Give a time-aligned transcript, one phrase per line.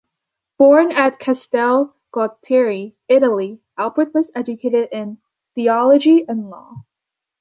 [0.57, 5.19] Born at Castel Gualtieri, Italy, Albert was educated in
[5.53, 6.85] theology and law.